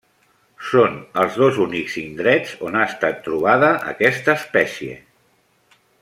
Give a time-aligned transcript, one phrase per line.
[0.69, 4.97] Són els dos únics indrets on ha estat trobada aquesta espècie.